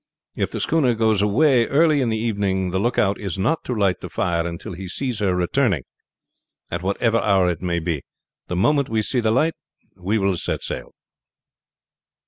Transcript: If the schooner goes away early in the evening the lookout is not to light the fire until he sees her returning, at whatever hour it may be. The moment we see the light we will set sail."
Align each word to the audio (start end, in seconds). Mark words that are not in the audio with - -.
If 0.33 0.49
the 0.49 0.59
schooner 0.59 0.95
goes 0.95 1.21
away 1.21 1.67
early 1.67 2.01
in 2.01 2.09
the 2.09 2.17
evening 2.17 2.71
the 2.71 2.79
lookout 2.79 3.19
is 3.19 3.37
not 3.37 3.63
to 3.65 3.75
light 3.75 4.01
the 4.01 4.09
fire 4.09 4.47
until 4.47 4.73
he 4.73 4.87
sees 4.87 5.19
her 5.19 5.35
returning, 5.35 5.83
at 6.71 6.81
whatever 6.81 7.19
hour 7.19 7.47
it 7.51 7.61
may 7.61 7.77
be. 7.77 8.01
The 8.47 8.55
moment 8.55 8.89
we 8.89 9.03
see 9.03 9.19
the 9.19 9.29
light 9.29 9.53
we 9.95 10.17
will 10.17 10.37
set 10.37 10.63
sail." 10.63 10.95